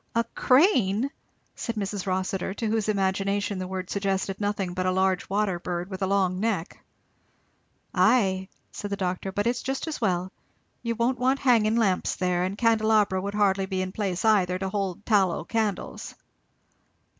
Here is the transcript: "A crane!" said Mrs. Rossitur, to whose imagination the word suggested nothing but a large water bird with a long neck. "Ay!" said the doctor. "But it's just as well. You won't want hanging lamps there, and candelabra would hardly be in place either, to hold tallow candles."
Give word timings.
"A 0.15 0.23
crane!" 0.33 1.11
said 1.55 1.75
Mrs. 1.75 2.07
Rossitur, 2.07 2.55
to 2.55 2.65
whose 2.65 2.89
imagination 2.89 3.59
the 3.59 3.67
word 3.67 3.91
suggested 3.91 4.41
nothing 4.41 4.73
but 4.73 4.87
a 4.87 4.91
large 4.91 5.29
water 5.29 5.59
bird 5.59 5.91
with 5.91 6.01
a 6.01 6.07
long 6.07 6.39
neck. 6.39 6.83
"Ay!" 7.93 8.49
said 8.71 8.89
the 8.89 8.95
doctor. 8.97 9.31
"But 9.31 9.45
it's 9.45 9.61
just 9.61 9.87
as 9.87 10.01
well. 10.01 10.31
You 10.81 10.95
won't 10.95 11.19
want 11.19 11.37
hanging 11.37 11.75
lamps 11.75 12.15
there, 12.15 12.41
and 12.43 12.57
candelabra 12.57 13.21
would 13.21 13.35
hardly 13.35 13.67
be 13.67 13.83
in 13.83 13.91
place 13.91 14.25
either, 14.25 14.57
to 14.57 14.69
hold 14.69 15.05
tallow 15.05 15.43
candles." 15.43 16.15